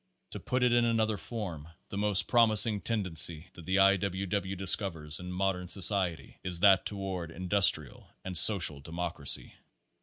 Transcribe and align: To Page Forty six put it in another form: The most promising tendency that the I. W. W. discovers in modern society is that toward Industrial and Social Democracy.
To 0.31 0.39
Page 0.39 0.41
Forty 0.41 0.41
six 0.41 0.49
put 0.49 0.63
it 0.63 0.73
in 0.79 0.85
another 0.85 1.17
form: 1.17 1.67
The 1.89 1.97
most 1.99 2.25
promising 2.27 2.81
tendency 2.81 3.49
that 3.53 3.67
the 3.67 3.77
I. 3.77 3.97
W. 3.97 4.25
W. 4.25 4.55
discovers 4.55 5.19
in 5.19 5.31
modern 5.31 5.67
society 5.67 6.39
is 6.43 6.59
that 6.61 6.87
toward 6.87 7.29
Industrial 7.29 8.09
and 8.25 8.35
Social 8.35 8.79
Democracy. 8.81 9.53